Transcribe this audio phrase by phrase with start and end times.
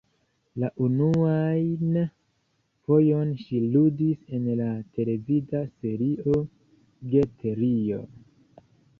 [0.61, 1.97] La unuan
[2.87, 6.39] fojon ŝi ludis en la televida serio
[7.13, 8.03] "Get Real".